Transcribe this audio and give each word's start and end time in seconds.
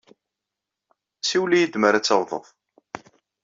Siwel-iyi-d 1.21 1.75
mar 1.79 1.93
ad 1.95 2.03
taweḍeḍ. 2.05 2.45